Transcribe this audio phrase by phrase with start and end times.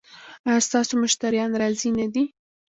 [0.47, 2.23] ایا ستاسو مشتریان راضي نه دي؟